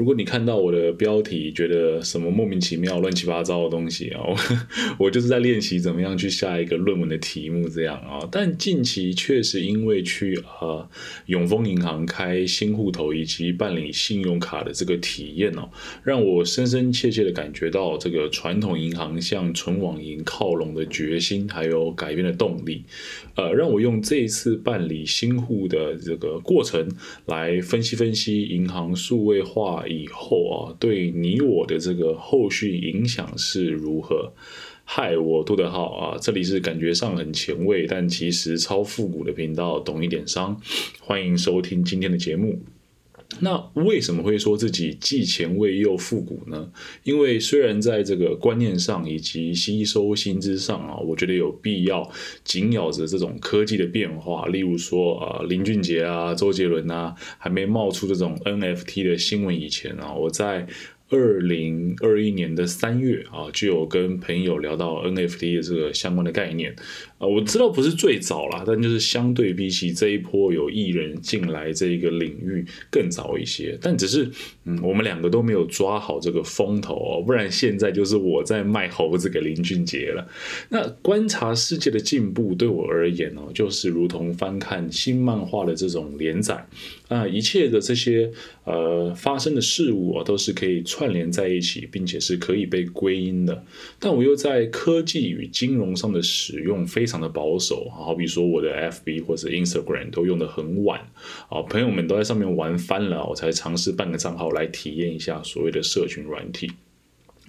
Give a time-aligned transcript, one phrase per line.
[0.00, 4.34] 如果你看到我的标题，觉得什么莫名其妙、乱七八糟的东西啊，我
[5.04, 8.26] 我就是在练习怎么样去下一个论文的题目这样啊。
[8.32, 10.88] 但近期确实因为去啊
[11.26, 15.68] 永丰银行开新户头以及办理信用卡的这个体验哦，
[16.02, 22.84] 让我深深切切的感觉到这个传统银行向纯网银靠拢的决心，还有改变的动力。
[23.34, 26.90] 呃，让我用这一次办理新户的这个过程
[27.26, 29.84] 来分析分析银行数位化。
[29.90, 34.32] 以后啊，对你我的这个后续影响是如何？
[34.84, 40.60] 嗨，我杜德浩啊，这里是感觉上很前卫，但其实超复古的频道，懂一点商，
[41.00, 42.58] 欢迎收听今天的节目。
[43.38, 46.70] 那为什么会说自己既前卫又复古呢？
[47.04, 52.10] 因为虽然在这个观念上以及吸收薪资上啊，我觉得有必要
[52.44, 60.66] 紧咬着这种科技的变化，例如说啊，林俊杰啊、周杰伦啊，还没冒出这种 NFT 的新闻以前啊，我在。
[61.10, 66.74] 二零二一年的三月啊，就有跟朋友聊到 NFT 的这个相关的概念。
[67.18, 74.30] 啊，我知道不是最早啦，但就是相对比起这一波有艺人进来这一个领域更早一些，但只是
[74.64, 80.26] 嗯，我们两个都没有抓好这个风头哦，不然现在就是我在卖猴子给林俊杰了。
[80.68, 86.66] 那观察世界的进步对我而言哦，就是如同翻看新漫画的这种连载。
[87.10, 88.32] 那，一切的这些
[88.64, 90.70] 呃发生的事物啊，都是可以。
[90.82, 93.64] 串联在一起，并且是可以被归因的，
[93.98, 101.00] 但我又在科技与金融上的使用非常的保守，好比说我的 FB 或者 Instagram 都用的很晚，
[101.48, 106.70] 啊，朋友们都在上面玩翻了，我才尝试办个账号来体验一下所谓的社群软体。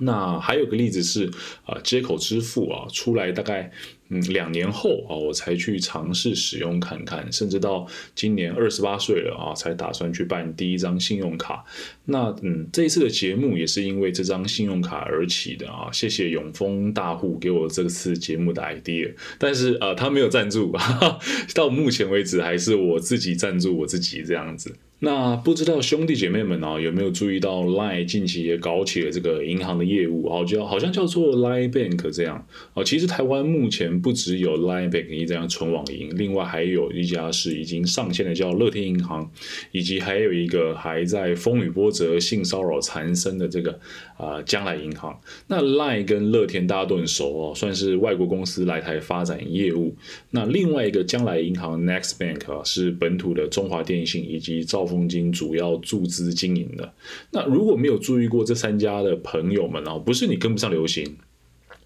[0.02, 1.32] 那还有个例子是
[1.66, 3.72] 啊，接口支付啊，出来大概。
[4.14, 11.64] 嗯，两年后啊，我才去尝试使用看看，甚至到今年二十八岁了啊，才打算去办第一张信用卡。
[12.04, 15.90] 那嗯，这一次的节目也是因为这张信用卡而起的啊。
[15.94, 20.76] 谢谢永丰大户给我这次节目的 idea，但是呃，他没有赞助，
[21.56, 24.76] 到目前为止还是我自己赞助我自己这样子。
[25.04, 32.46] 那不知道兄弟姐妹们啊，有没有注意到 Line 近期也搞起了这个银行的业务哦，叫好像叫做 Line Bank 这样
[32.76, 32.84] 哦。
[32.84, 39.28] 其实台湾目前不只有 Line Bank 一家纯网银，另外还有一家是已经上线的叫乐天银行，
[39.72, 43.80] 以及还有一个还在风雨波折、性骚扰缠身的这个
[44.18, 45.20] 啊将来银行。
[45.48, 49.96] 那 Line 跟乐天大家都很熟哦，算是外国公司来台发展业务。
[50.30, 56.94] 那另外一个将来银行 Next Bank 啊，是本土的中华电信以及兆风金主要注资经营的。
[57.32, 61.18] 那如果没有注意过这三家的朋友们呢，不是你跟不上流行。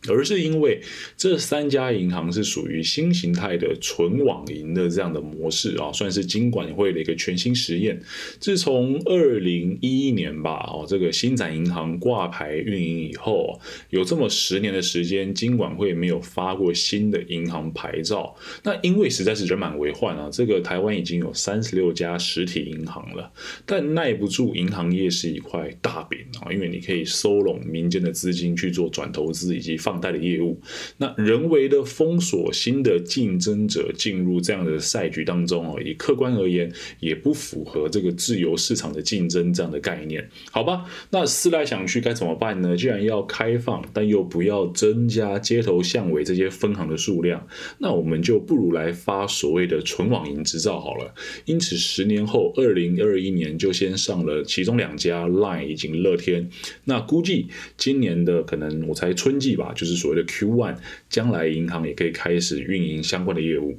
[0.10, 0.80] 而是因为
[1.18, 8.00] 这三家银行是属于新形态的纯网银的这样的模式啊，算是金管会的一个全新实验。
[8.40, 18.36] 自从二零一一年吧，哦，这个新展银行挂牌运营以后，有这么十年的时间，金管会没有发过新的银行牌照。
[18.64, 23.32] 那因为实在是人满为患啊，这个台湾已经有三十六家实体银行了，
[23.66, 29.95] 但耐不住银行业是一块大饼啊，因为你可以收拢民间的资金去做转投资以及放。
[30.00, 30.60] 贷的业务，
[30.98, 40.86] 那人为的封锁新的竞争者进入这样的赛局当中哦，以客观而言，也不符合这个自由市场的竞争这样的概念，好吧？
[41.12, 42.76] 那思来想去该怎么办呢？
[42.76, 47.48] 既然要开放，但又不要增加街头巷尾这些分行的数量，
[47.80, 51.14] 那我们就不如来发所谓的纯网银执照好了。
[51.46, 56.50] 因此，十年后，二零二一年就先上了其中两家 Line 以及乐天，
[56.86, 59.86] 那估计今年的可能我猜春季吧，就。
[59.86, 60.78] 是所谓的 Q one，
[61.09, 63.78] 将来银行也可以开始运营相关的业务。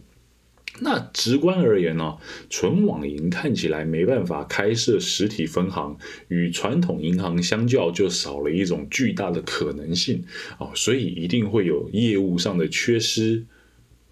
[0.78, 2.16] 那直观而言呢，
[2.48, 5.98] 纯网银看起来没办法开设实体分行，
[6.28, 10.22] 与传统银行相较就少了一种巨大的可能性
[10.58, 13.44] 哦，所以一定会有业务上的缺失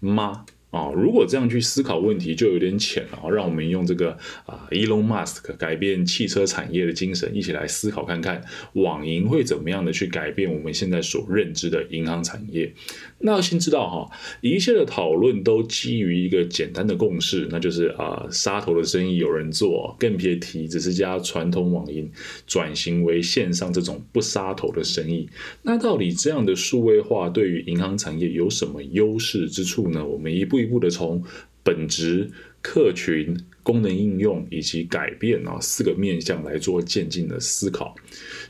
[0.01, 0.45] 吗？
[0.71, 3.29] 啊，如果这样去思考问题，就有点浅了。
[3.29, 4.11] 让我们用这个
[4.45, 8.43] 啊，Elon Musk 改变汽车产业的精神，一起来思考看看，
[8.73, 12.73] 网银会怎么样的去改变我们现在所认知的银行产业。
[13.19, 14.11] 那要先知道哈，
[14.41, 22.11] 一切的讨论都基于一个简单的共识，那就是啊，杀头的生意有人做，更别提只是家传统网银
[22.45, 25.29] 转型为线上这种不杀头的生意。
[25.61, 30.05] 那到底这样的数位化对于银行产业有什么优势之处呢？
[30.05, 31.23] 我们一步一一步的从
[31.63, 32.29] 本质、
[32.61, 37.95] 客群、功能应用以及改变啊四个面向来做渐进的思考。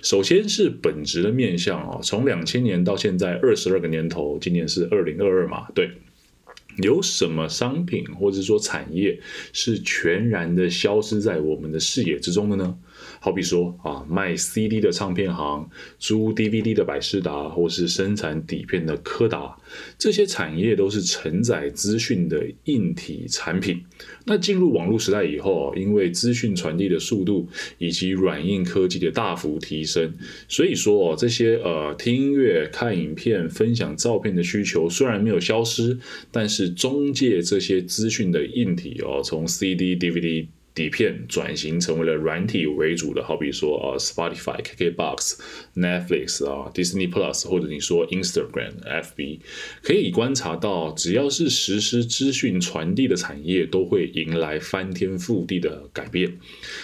[0.01, 5.91] 首先是本质的面向啊，从两千年到现在二十二个年头，今年是二零二二嘛，对，
[6.83, 9.19] 有什么商品或者说产业
[9.53, 12.77] 是全然的消失在我们的视野之中的呢？
[13.25, 15.68] 好比说啊，卖 CD 的唱片行、
[15.98, 19.57] 租 DVD 的百事达，或是生产底片的柯达，
[19.98, 23.83] 这些产业都是承载资讯的硬体产品。
[24.25, 27.50] 那进入网络时代以后，因为资讯传递的速度
[27.80, 30.13] 以及软硬科技的大幅提升，
[30.48, 35.98] 所以说哦，这些呃听音乐、看影片、分享照片的需求虽然没有消失，
[36.30, 40.45] 但是中介这些资讯的硬体哦，从 CD、DVD。
[40.75, 45.38] 底片转型成为了软体为主的，好比说啊，Spotify、KKBox、
[45.75, 49.39] Netflix 啊、Disney Plus，或者你说 Instagram、FB，
[49.81, 56.38] 可以观察到，只要是实施资讯传递的产业，都会迎来翻天覆地的改变。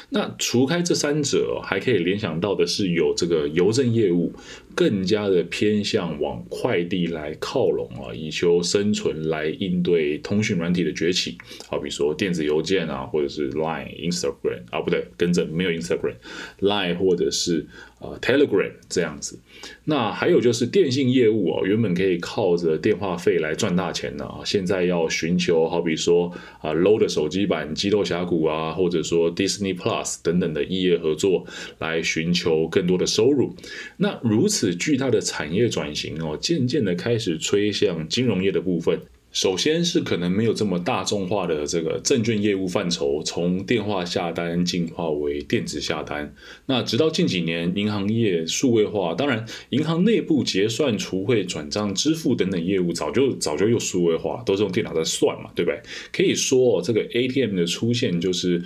[0.09, 4.33] 那除开这三者，还可以联想到的是，有这个邮政业务
[4.75, 11.38] 更加的偏向往快递来靠拢啊，以求生存，来应对通讯软体的崛起，
[11.68, 13.89] 好比说电子邮件啊，或者是 Line。
[14.01, 17.65] Instagram 啊，不对，跟着没有 Instagram，Line 或者是
[18.01, 19.39] 呃 Telegram 这样子。
[19.86, 31.45] 那还有就是电信业务哦，原本可以靠着电话费来赚大钱的啊，现在要寻求好比说啊 low 的手机版《激斗峡谷》啊，或者说 Disney Plus 等等的异业合作
[31.80, 33.56] 来寻求更多的收入。
[33.98, 39.00] 那如此巨大的产业转型哦，渐渐的开始吹向金融业的部分。
[39.31, 46.33] 首先是可能没有这么大众化的这个证券业务范畴，从电话下单进化为电子下单。
[46.65, 55.81] 那直到近几年，银行业数位化，当然银行内部结算、除汇、转账、支付等等业务早就早就又数位化，都是用电脑在算嘛，对不对？
[56.11, 58.61] 可以说这个 ATM 的出现就是。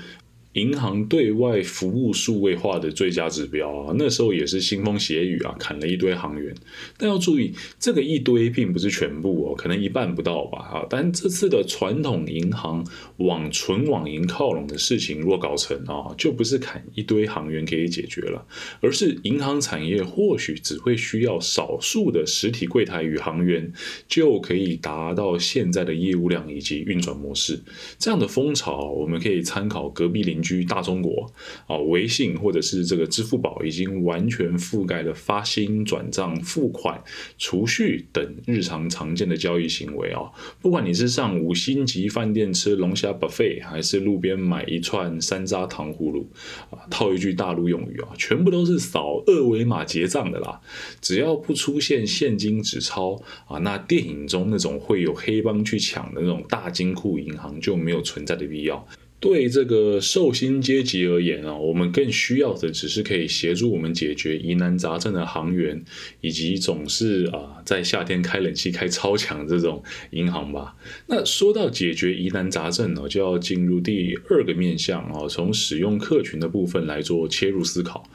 [0.55, 6.55] 银行对外服务数位化的最佳指标啊，那时候也是腥风血雨啊，砍了一堆行员。
[6.97, 10.59] 但要注意，这个一堆并不是全部哦，可能一半不到吧。
[10.59, 12.85] 啊，但这次的传统银行
[13.17, 18.47] 往纯网银靠拢的事情若搞成啊，就不是砍一堆行员可以解决了，
[18.79, 23.73] 而是银行产业或许只会需要少数的实体柜台与行员，
[24.07, 27.59] 就可以达到现在的业务量以及运转模式。
[27.99, 30.44] 这样的风潮，我们可以参考隔壁邻。
[30.45, 31.25] 居大中国
[31.65, 37.03] 啊，微信或者是这个支付宝已经完全覆盖了发薪、转账、付款、
[37.39, 40.29] 储蓄等日常常见的交易行为啊。
[40.61, 46.29] 不管你是上五星级饭店吃龙虾 buffet，还是路边买一串山楂糖葫芦
[46.69, 50.61] 啊，套一句大陆用语啊，全部都是扫二维码结账的啦。
[51.01, 58.85] 只要不出现现金纸钞啊，那电影中那种会有黑帮去抢的那种大金库银行就没有存在的必要。
[59.25, 65.83] 对这个寿星阶级而言啊，我们更需要的只是可以协助我们解决疑难杂症的行员，
[66.21, 70.75] 以及总是啊在夏天开冷气开超强这种银行吧。
[71.07, 78.07] 那说到解决疑难杂症呢，就要进入第二个面向啊，从使用客群的部分来做切入思考。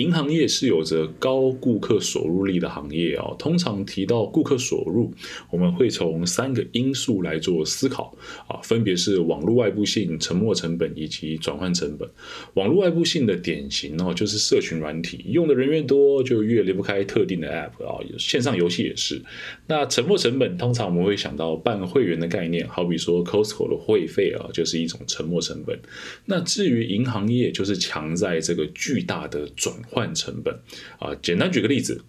[0.00, 3.34] 银行业是有着高顾客锁入力的行业啊。
[3.38, 5.12] 通常提到顾客锁入，
[5.50, 8.16] 我们会从三个因素来做思考
[8.48, 12.08] 啊，分别是网络外部性、沉没成本以及转换成本。
[12.54, 18.00] 网络外部性的典型哦，就是社群软体，用的人越多，就越离不开特定的 App 啊。
[18.18, 19.20] 线上游戏也是。
[19.66, 25.78] 那沉没成本，通常我们会想到办会员的概念，好比说 Costco 的会费啊，就是一种沉没成本。
[26.24, 29.74] 那至于银行业，就是强在这个巨大的转。
[29.90, 30.54] 换成本
[30.98, 32.02] 啊，简单举个例子，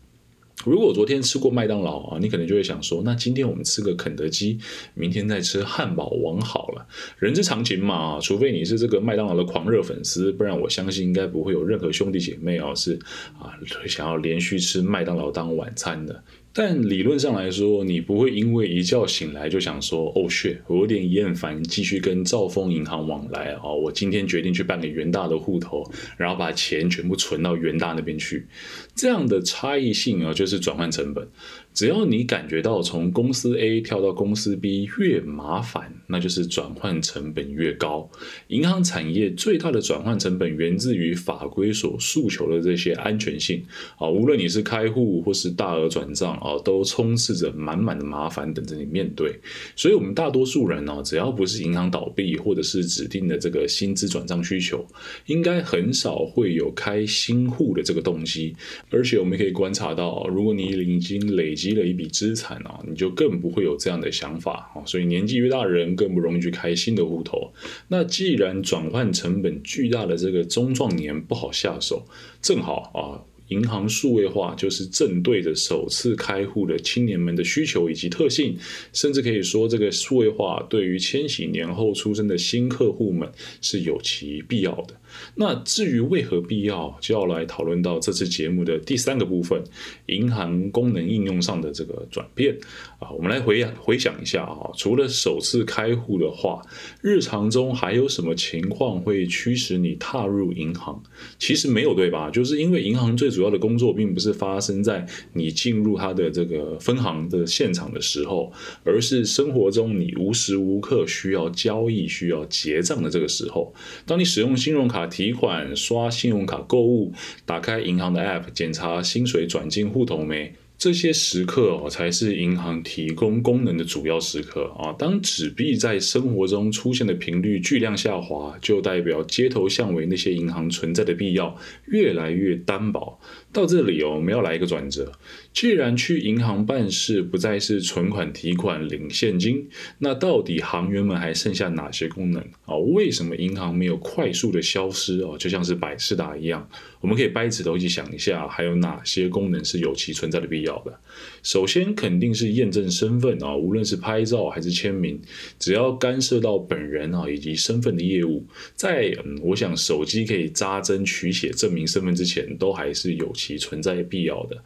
[0.63, 4.59] 如果昨天吃过麦当劳啊，你可能就会想说，那今天我们吃个肯德基，
[4.93, 6.87] 明天再吃汉堡王好了。
[7.17, 12.99] 人之常情嘛，除非你是这个麦当劳的狂热粉丝，不然我相信应该不会有任何兄弟姐妹啊是
[13.39, 16.23] 啊想要连续吃麦当劳当晚餐的。
[16.53, 25.83] 但理论上来说，你不会因为一觉醒来就想说，哦，shit，我有点厌烦继续跟兆丰银行往来啊，我今天决定去办个元大的户头，
[26.17, 28.45] 然后把钱全部存到元大那边去。
[28.93, 31.25] 这样的差异性啊，就是转换成本。
[31.73, 38.11] 只要你感觉到从公司 A 跳到公司 B 越麻烦，那就是转换成本越高。
[38.49, 43.63] 银行产业最大的转换成本源自于法规所诉求的这些安全性
[43.97, 49.39] 啊，无论你是开户或是大额转账啊，都充斥着满满的麻烦等着你面对。
[49.77, 54.85] 所以，我们大多数人呢，只要不是银行倒闭或者是指定的这个薪资转账需求，
[55.27, 58.53] 应该很少会有开新户的这个动机。
[58.89, 61.55] 而且，我们可以观察到，如果你已经累。
[61.61, 64.81] 积了一笔资产啊，你就更不会有这样的想法啊。
[64.83, 67.53] 所以年纪越大的人更不容易去开新的户头。
[67.89, 72.07] 那既然转换成本巨大的这个中壮年不好下手，
[72.41, 73.21] 正好啊。
[73.51, 78.57] 银行数位化就是正对着首次开户的青年们的需求以及特性，
[78.93, 83.29] 甚至可以说，这个数位化对于千禧年后出生的新客户们
[83.61, 84.95] 是有其必要的。
[85.35, 89.61] 那至于为何必要，就要来讨论到这次节目的第三个部分——
[90.07, 92.57] 银行功能应用上的这个转变
[92.99, 93.11] 啊。
[93.11, 96.61] 我们来回回想一下啊，除了首次开户的话，
[97.01, 101.03] 日常中还有什么情况会驱使你踏入银行？
[101.37, 102.29] 其实没有，对吧？
[102.29, 108.51] 就是因为银行最主主要的工作并不是发生在你进入他的这个分行的现场的时候，
[108.83, 113.73] 而是生活中你无时无刻需要交易、需要结账的这个时候。
[114.05, 115.01] 当你使用信用卡。
[115.11, 117.11] 提款、刷信用卡购物、
[117.45, 120.53] 打开银行的 App 检查薪水转进户头没？
[120.81, 124.91] 这些时刻哦，才是银行提供功能的主要时刻啊。
[124.97, 133.19] 当纸币在生活中出现的频率巨量下滑，就代表街头巷尾那些银行存在的必要越来越单薄。
[133.53, 135.11] 到这里哦，我们要来一个转折。
[135.53, 139.67] 既然去银行办事不再是存款、提款、领现金，
[139.97, 142.75] 那到底行员们还剩下哪些功能啊？
[142.77, 145.37] 为什么银行没有快速的消失哦？
[145.37, 146.67] 就像是百事达一样，
[147.01, 150.99] 我们可以掰指头一起想一下，还有哪些功能是有其存在的必要的？
[151.43, 155.19] 首先肯定是验证身份啊，无论是拍照还是签名，
[155.59, 164.63] 只要干涉到本人啊以及身份的业务，在嗯，我想手机可以扎针取血证明身份之前，都还是有其存在必要的。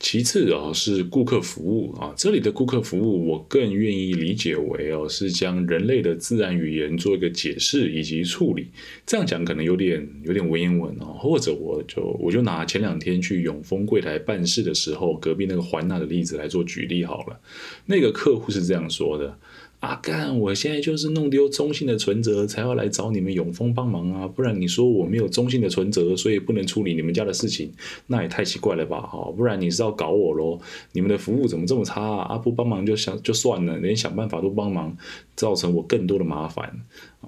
[0.00, 8.68] 其次啊，是顾客服务啊，这里的顾客服务，我更愿意理解为哦，是将人类的自然语言做一个解释以及处理。
[9.04, 17.40] 这样讲可能有点有点文言文哦，或者我就我就拿前两天去永丰柜台办事的时候，隔壁那个环娜的例子来做举例好了。
[17.86, 19.36] 那个客户是这样说的。
[19.80, 24.26] 阿干，我现在就是弄丢中信的存折，才要来找你们永丰帮忙啊！
[24.26, 27.72] 不然你说我没有中信的存折，所以不能处理你们家的事情，
[28.08, 29.00] 那也太奇怪了吧？
[29.00, 30.58] 哈，不然你是要搞我喽？
[30.92, 32.26] 你们的服务怎么这么差啊？
[32.28, 34.96] 阿不帮忙就想就算了，连想办法都帮忙，
[35.36, 36.72] 造成我更多的麻烦。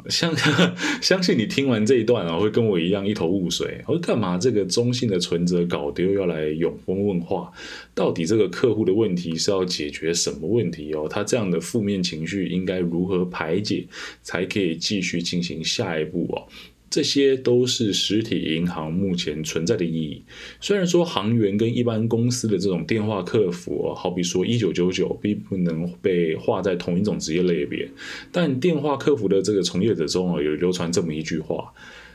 [0.08, 0.32] 相
[1.02, 3.82] 相信你听完这一段啊，会跟我一样一头雾水。
[3.86, 7.52] 我说干嘛这个中信的存折搞丢要来永丰问话？
[7.94, 11.06] 到底这个客户的问题是要解决什么问题哦？
[11.08, 13.86] 他这样的负面情绪应该如何排解，
[14.22, 16.46] 才可以继续进行下一步哦？
[16.90, 20.24] 这些都是实体银行目前存在的意义。
[20.60, 27.88] 虽然说行员跟一般公司的这种电话客服，好比说一九九九，并不能被划在同一种职业类别，
[28.32, 31.72] 但电话客服的这个从业者中啊，有流传这么一句话：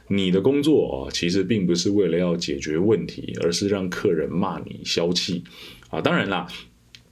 [0.10, 5.46] 你的工作啊，其实并不是为了要解决问题，而是让客人骂你消气
[5.90, 6.02] 啊。
[6.02, 6.48] 当然啦。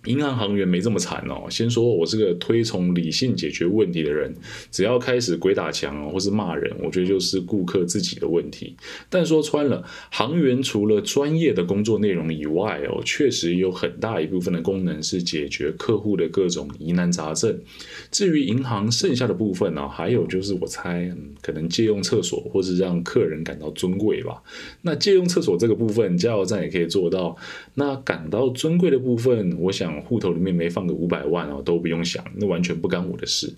[0.06, 1.50] 银行行员没这么惨哦。
[1.50, 4.34] 先说我是个推崇理性解决问题的人，
[4.70, 8.76] 只要开始鬼打墙或是骂人，我觉得就是顾客自己的问题。
[9.10, 17.58] 但说穿了，行员除了专业的工作内容以外哦，确实有很大一部分的功能是解决客户的各种疑难杂症。
[18.12, 21.10] 至于银行剩下的部分呢，还有就是我猜
[21.42, 24.44] 可能借用厕所或是让客人感到尊贵吧。
[24.82, 27.38] 那借用厕所这个部分，加油站也可以做到。
[27.76, 29.93] 那感到尊贵的部分，我想。
[30.02, 33.54] 户头里面没放个五百万哦，都不用想，那完全不干我的事。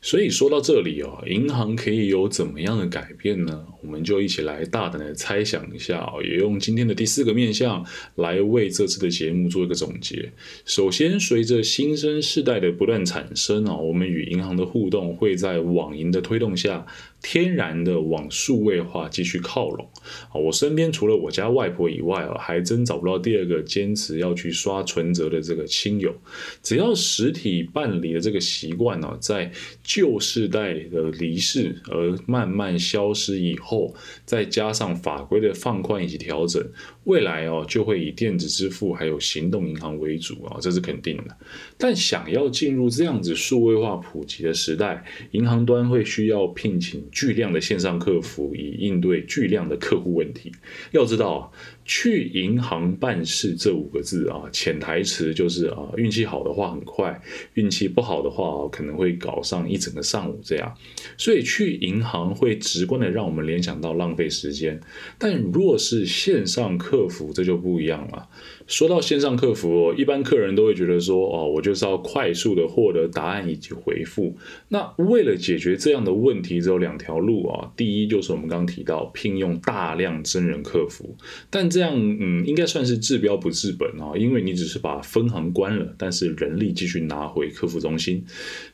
[0.00, 3.66] 所以说到这里哦，银行可以有怎么样的改变呢？
[3.80, 7.84] 我们就一起来大胆的猜想一下哦，也用今天的第四个面向
[8.16, 10.32] 来为这次的节目做一个总结。
[10.64, 16.86] 首先，随着新生世代的不断产生哦，我们与银行的互动会在网银的推动下。
[17.20, 19.90] 天然的往数位化继续靠拢
[20.30, 20.38] 啊！
[20.38, 26.14] 我身边除了我家外婆以外啊，还真找不到第二个坚持要去刷存折的这个亲友。
[26.62, 29.50] 只要实体办理的这个习惯呢，在
[29.82, 33.94] 旧世代的离世而慢慢消失以后，后
[34.24, 36.64] 再加上法规的放宽以及调整。
[37.04, 41.36] 未来哦，就会以电子支付还有行动银行为主啊，这是肯定的。
[41.78, 50.52] 但想要进入这样子数位化普及的时代，银行端会需要聘请巨量的线上客服，以应对巨量的客户问题。
[50.92, 51.50] 要知道啊。
[51.90, 57.18] 去银行办事这五个字啊，潜台词就是啊，运气好的话很快，
[57.54, 60.70] 运气不好的话可能会搞上一整个上午这样。
[61.16, 64.80] 所以去银行会直观的让我们联想到浪费时间。
[65.18, 68.28] 但若是线上客服，这就不一样了。
[68.66, 74.36] 说到线上客服，一般客人都会觉得说，哦，我就是要快速的获得答案以及回复。
[74.68, 77.72] 那为了解决这样的问题，只有两条路啊。
[77.76, 81.16] 第一就是我们刚刚提到聘用大量真人客服，
[81.48, 88.22] 但这样嗯应该算是治标不治本啊，因为你只是把分行关了，但是人力继续拿回客服中心。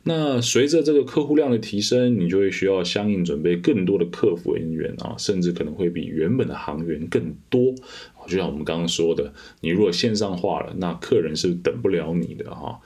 [0.02, 7.74] 那随着这个客户量的提升，你就会需要相应准备更多的客服员啊，甚至可能会比原本的行员更多。
[8.26, 12.80] 就像我们刚刚说的，你如果线上化了，那客人是等不了你的哈。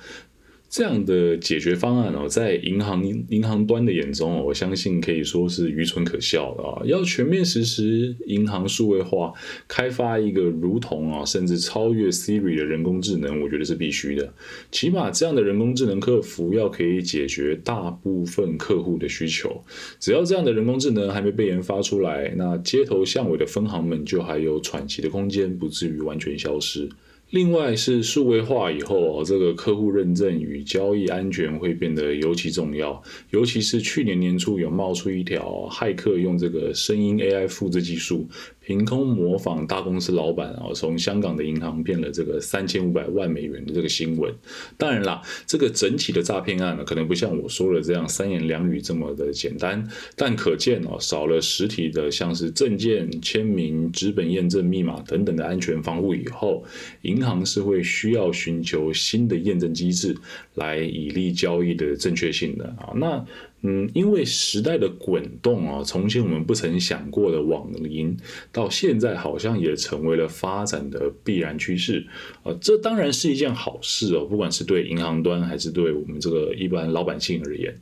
[0.70, 6.82] 这样的解决方案哦，在银行银行端的眼中哦，我相信可以说是愚蠢可笑的啊！
[6.84, 9.32] 要全面实施银行数位化，
[9.66, 14.30] 开发一个如同啊，甚至超越 Siri 的人工智能，我觉得是必须的。
[14.70, 19.64] 起码这样的人工智能客服要可以解决大部分客户的需求。
[19.98, 26.86] 只要这样的人工智能还没被研发出来，那街头巷尾的分行们就还有喘息的空间，不至于完全消失。
[27.30, 33.02] 另外是数位化以后，这个客户认证与交易安全会变得尤其重要。
[33.30, 38.26] 尤其是去年年初有冒出一条骇客用这个声音 AI 复制技术。
[38.68, 44.30] 凭空模仿大公司老板啊，从香港的银行骗了这个三千五百万美元的这个新闻。
[44.76, 49.88] 当然啦，这个整体的诈骗案呢，可能不像我说的这样三言两语这么的简单。
[50.14, 56.62] 但可见哦，少了实体的像是证件、签名、纸本验证密码等等的安全防护以后，
[57.00, 60.14] 银行是会需要寻求新的验证机制
[60.56, 62.92] 来以利交易的正确性的啊。
[62.94, 63.24] 那。
[63.62, 68.16] 嗯，因为时代的滚动啊，从前我们不曾想过的网银，
[68.52, 72.06] 到现在好像也成为了发展的必然趋势
[72.44, 72.56] 啊。
[72.60, 77.74] 这当然是一件好事哦，不管是对银行端还是对我们这个一般老百姓而言，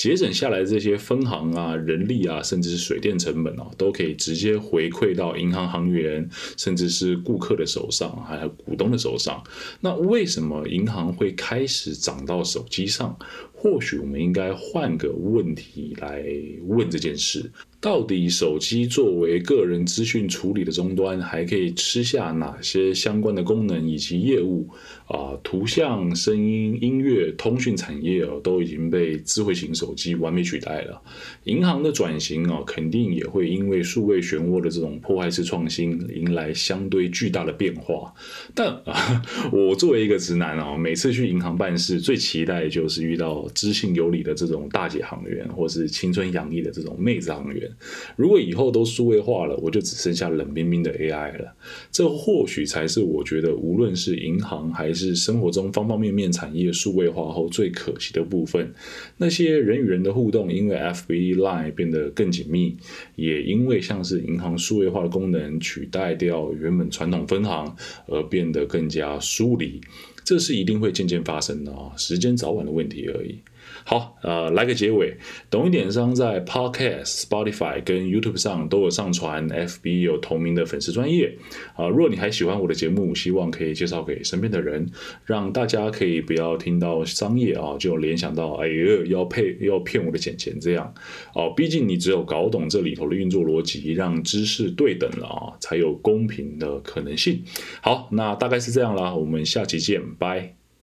[0.00, 6.26] 节省下来这些分行啊、人力啊，甚至是水电成本哦，都可以直接回馈到银行行员，
[6.56, 9.44] 甚至是顾客的手上，还有股东的手上。
[9.78, 13.14] 那为什么银行会开始涨到手机上？
[13.52, 16.24] 或许我们应该换个问题来
[16.66, 17.52] 问这件事。
[17.78, 24.66] 到底手机作为个人资讯处理的终端，还可以吃下哪些相关的功能以及业务？
[25.10, 31.02] 啊，图像、声音、音乐、通讯产业哦，都已经被智慧型手机完美取代了。
[31.44, 38.14] 银行的转型哦，肯定也会因为数位漩涡的这种破坏式创新，迎来相对巨大的变化。
[38.54, 47.68] 但啊，我作为一个直男啊，每次去银行办事，最期待就是遇到知性有礼的这种大姐行员，或是青春洋溢的这种妹子行员。
[48.14, 51.52] 如果以后都数位化了，我就只剩下冷冰冰的 AI 了。
[51.90, 58.72] 这或许才是我觉得，无论是银行还是是生活中方方面面产业数位化后最可惜的部分。
[59.16, 62.76] 那些人与人的互动，因为 FB Line 变得更紧密，
[63.16, 67.74] 也因为像是银行数位化的功能取代掉原本传统分行，
[68.06, 69.80] 而变得更加疏离。
[70.22, 73.38] 这是一定会渐渐发生的啊，时间早晚的问题而已。
[73.84, 75.16] 好，呃，来个结尾。
[75.50, 81.36] 懂一点商在 Podcast、Spotify 跟 YouTube 上都有上传，FB 有同名的粉丝专业。
[81.74, 84.90] 啊，如果你还喜欢我的节目，希望可以介绍给身边的人，
[85.24, 90.92] 让大家可以不要听到商业啊，就联想到哎呦要配要骗我的钱钱这样。
[91.34, 97.42] 哦，毕竟你只有搞懂这里头的运作逻辑，让知识对等了啊，才有公平的可能性。
[97.80, 100.59] 好，那大概是这样啦，我们下期见，拜。